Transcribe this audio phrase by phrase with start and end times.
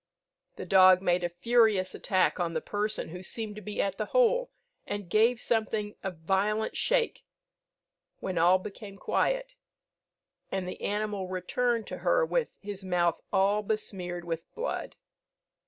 [0.55, 4.07] The dog made a furious attack on the person who seemed to be at the
[4.07, 4.49] hole,
[4.87, 7.23] and gave something a violent shake,
[8.19, 9.53] when all became quiet,
[10.51, 14.95] and the animal returned to her with his mouth all besmeared with blood.